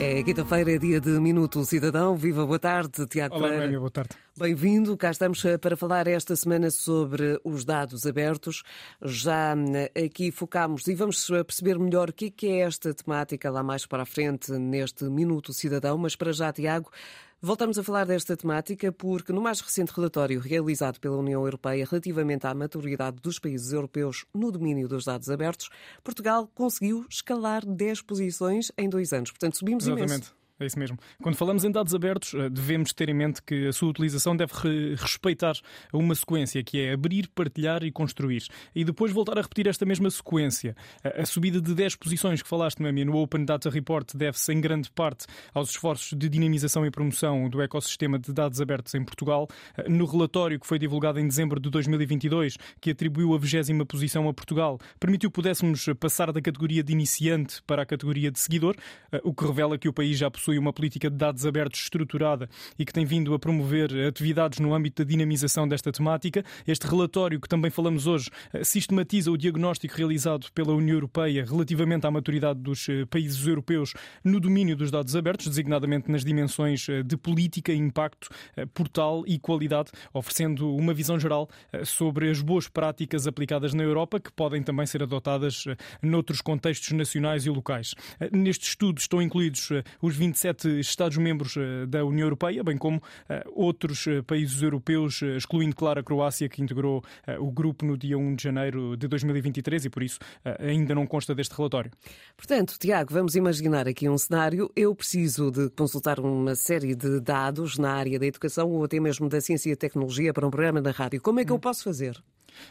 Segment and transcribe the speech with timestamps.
[0.00, 2.16] É quinta-feira, é dia de Minuto Cidadão.
[2.16, 3.64] Viva, boa tarde, Tiago Olá, Pereira.
[3.64, 4.10] Noémia, boa tarde.
[4.38, 4.96] Bem-vindo.
[4.96, 8.62] Cá estamos eh, para falar esta semana sobre os dados abertos.
[9.02, 9.56] Já
[9.94, 13.84] eh, aqui focámos e vamos eh, perceber melhor o que é esta temática lá mais
[13.86, 15.98] para a frente neste Minuto Cidadão.
[15.98, 16.92] Mas para já, Tiago,
[17.40, 22.44] Voltamos a falar desta temática porque, no mais recente relatório realizado pela União Europeia relativamente
[22.48, 25.68] à maturidade dos países europeus no domínio dos dados abertos,
[26.02, 29.30] Portugal conseguiu escalar 10 posições em dois anos.
[29.30, 30.10] Portanto, subimos Exatamente.
[30.10, 30.37] imenso.
[30.60, 30.98] É isso mesmo.
[31.22, 34.52] Quando falamos em dados abertos, eh, devemos ter em mente que a sua utilização deve
[34.54, 35.54] re respeitar
[35.92, 38.42] uma sequência que é abrir, partilhar e construir.
[38.74, 40.74] E depois voltar a repetir esta mesma sequência.
[41.04, 44.60] A, a subida de 10 posições que falaste, Noemi, no Open Data Report deve-se em
[44.60, 49.46] grande parte aos esforços de dinamização e promoção do ecossistema de dados abertos em Portugal.
[49.76, 54.28] Eh, no relatório que foi divulgado em dezembro de 2022, que atribuiu a 20 posição
[54.28, 58.74] a Portugal, permitiu que pudéssemos passar da categoria de iniciante para a categoria de seguidor,
[59.12, 61.80] eh, o que revela que o país já possui possui uma política de dados abertos
[61.80, 66.42] estruturada e que tem vindo a promover atividades no âmbito da dinamização desta temática.
[66.66, 72.06] Este relatório, que também falamos hoje, eh, sistematiza o diagnóstico realizado pela União Europeia relativamente
[72.06, 73.92] à maturidade dos eh, países europeus
[74.24, 78.28] no domínio dos dados abertos, designadamente nas dimensões eh, de política, impacto,
[78.72, 81.48] portal e qualidade, oferecendo uma visão geral
[81.84, 85.64] sobre as boas práticas aplicadas na Europa que podem também ser adotadas
[86.02, 87.94] noutros contextos nacionais e locais.
[88.32, 93.44] Neste estudo estão incluídos os 20 27 Estados-membros eh, da União Europeia, bem como eh,
[93.52, 97.02] outros eh, países europeus, excluindo, claro, a Croácia, que integrou
[97.40, 100.18] o grupo no dia 1 de janeiro de 2023 e, por isso,
[100.58, 101.90] ainda não consta deste relatório.
[102.36, 104.70] Portanto, Tiago, vamos imaginar aqui um cenário.
[104.76, 109.28] Eu preciso de consultar uma série de dados na área da educação ou até mesmo
[109.28, 111.20] da ciência e tecnologia para um programa na rádio.
[111.20, 112.22] Como é que eu posso fazer?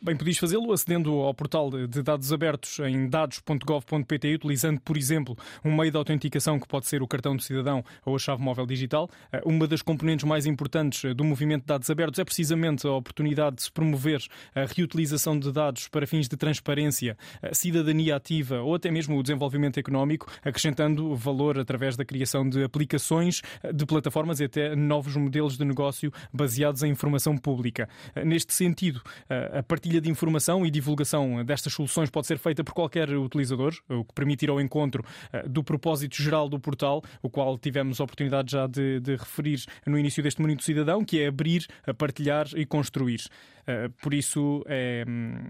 [0.00, 5.74] Bem, podias fazê-lo acedendo ao portal de dados abertos em dados.gov.pt, utilizando, por exemplo, um
[5.74, 9.08] meio de autenticação que pode ser o cartão do cidadão ou a chave móvel digital.
[9.32, 12.92] Eh, uma das componentes mais importantes eh, do movimento de dados abertos é precisamente a
[12.92, 14.22] oportunidade de se promover
[14.54, 17.16] a reutilização de dados para fins de transparência,
[17.52, 23.42] cidadania ativa ou até mesmo o desenvolvimento económico, acrescentando valor através da criação de aplicações,
[23.62, 27.88] eh, de plataformas e até novos modelos de negócio baseados em informação pública.
[28.24, 33.08] Neste sentido, a partilha de informação e divulgação destas soluções pode ser feita por qualquer
[33.08, 35.02] utilizador, o que permite ir ao encontro
[35.32, 39.64] eh, do propósito geral do portal, o qual tivemos a oportunidade já de, de referir
[39.86, 41.66] no início deste Minuto Cidadão, que é abrir,
[41.96, 43.22] partilhar e construir.
[43.66, 45.04] Eh, por isso é,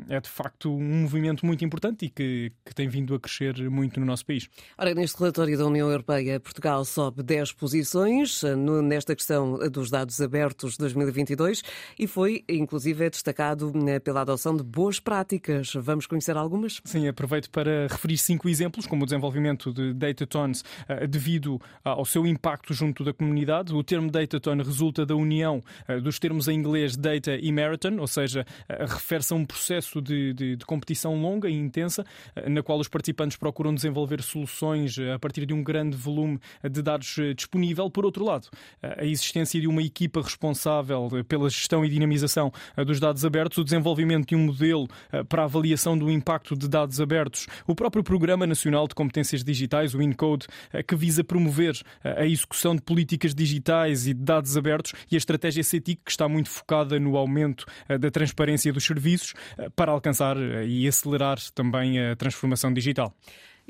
[0.08, 4.00] é, de facto um movimento muito importante e que, que, tem vindo a crescer muito
[4.00, 4.48] no nosso país.
[4.78, 10.20] Ora, neste relatório da União Europeia, Portugal sobe 10 posições eh, nesta questão dos dados
[10.20, 11.62] abertos de 2022
[11.98, 15.72] e foi, inclusive, destacado pela pela adoção de boas práticas.
[15.74, 16.82] Vamos conhecer algumas?
[16.84, 22.26] Sim, aproveito para referir cinco exemplos, como o desenvolvimento de Datatones eh, devido ao seu
[22.26, 23.72] impacto junto da comunidade.
[23.74, 28.06] O termo Datatone resulta da união eh, dos termos em inglês data e marathon, ou
[28.06, 32.04] seja, eh, refere-se a um processo de, de, de competição longa e intensa,
[32.48, 36.38] na qual os participantes procuram desenvolver soluções a partir de um grande volume
[36.70, 37.90] de dados disponível.
[37.90, 38.48] Por outro lado,
[38.82, 42.52] a existência de uma equipa responsável pela gestão e dinamização
[42.86, 47.00] dos dados abertos, o desenvolvimento de um modelo eh, para avaliação do impacto de dados
[47.00, 52.22] abertos, o próprio Programa Nacional de Competências Digitais, o INCODE, eh, que visa promover eh,
[52.22, 56.28] a execução de políticas digitais e de dados abertos, e a estratégia CETIC, que está
[56.28, 57.64] muito focada no aumento
[57.98, 59.34] da transparência dos serviços
[59.76, 60.36] para alcançar
[60.66, 63.14] e acelerar também a transformação digital.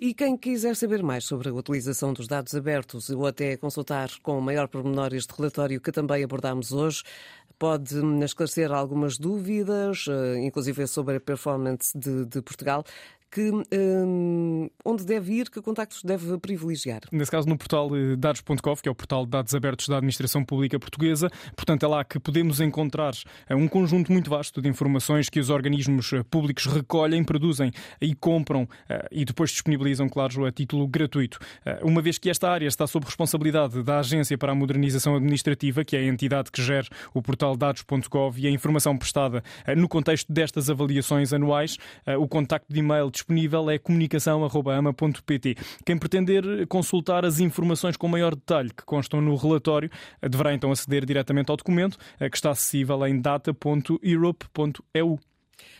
[0.04, 4.40] E quem quiser saber mais sobre a utilização dos dados abertos ou até consultar com
[4.40, 7.04] maior pormenor este relatório que também abordámos hoje,
[7.56, 12.84] pode esclarecer algumas dúvidas, eh, inclusive sobre a performance de, de Portugal
[13.32, 17.00] que, um, onde deve ir, que contactos deve privilegiar?
[17.10, 20.44] Nesse caso, no portal eh, dados.gov, que é o portal de dados abertos da Administração
[20.44, 21.30] Pública Portuguesa.
[21.56, 23.14] Portanto, é lá que podemos encontrar
[23.48, 27.72] eh, um conjunto muito vasto de informações que os organismos eh, públicos recolhem, produzem
[28.02, 28.68] e compram
[29.10, 31.38] e depois disponibilizam, claro, a título gratuito.
[31.82, 35.96] Uma vez que esta área está sob responsabilidade da Agência para a Modernização Administrativa, que
[35.96, 39.42] é a entidade que gera o portal dados.gov e a informação prestada
[39.76, 41.76] no contexto destas avaliações anuais,
[42.18, 45.56] o contacto de e-mail disponível é comunicação.ama.pt.
[45.84, 49.90] Quem pretender consultar as informações com maior detalhe que constam no relatório
[50.28, 55.18] deverá então aceder diretamente ao documento, eh, que está acessível em data.europe.eu.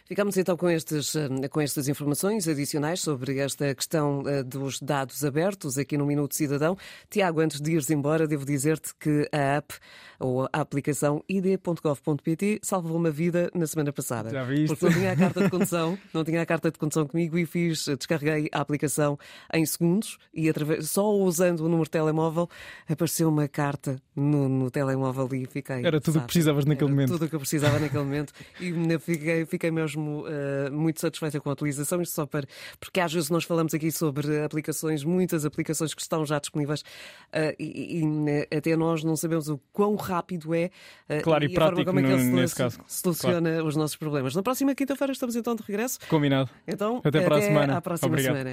[0.04, 5.24] Ficamos então com, estes, eh, com estas informações adicionais sobre esta questão eh, dos dados
[5.24, 6.76] abertos aqui no Minuto Cidadão.
[7.08, 9.74] Tiago, antes de ires embora, devo dizer-te que a app
[10.22, 14.30] ou a aplicação id.gov.pt salvou uma vida na semana passada.
[14.30, 14.68] Já viste?
[14.68, 17.44] Porque não tinha a carta de condução, não tinha a carta de condução comigo e
[17.44, 19.18] fiz, descarreguei a aplicação
[19.52, 22.48] em segundos e através, só usando o número de telemóvel
[22.88, 25.84] apareceu uma carta no, no telemóvel e fiquei.
[25.84, 27.12] Era tudo o que precisavas naquele Era momento.
[27.12, 31.48] Tudo o que eu precisava naquele momento e fiquei, fiquei mesmo uh, muito satisfeita com
[31.50, 32.00] a utilização.
[32.02, 32.46] Isto só para.
[32.78, 37.54] Porque às vezes nós falamos aqui sobre aplicações, muitas aplicações que estão já disponíveis uh,
[37.58, 40.70] e, e, né, até nós não sabemos o quão rápido é
[41.08, 42.78] uh, claro, e, e prático como é que ele nesse caso.
[42.86, 43.66] soluciona claro.
[43.66, 44.34] os nossos problemas.
[44.34, 45.98] Na próxima quinta-feira estamos então de regresso.
[46.08, 46.50] Combinado.
[46.66, 47.76] Então, até, para a semana.
[47.76, 48.36] À próxima Obrigado.
[48.36, 48.50] semana.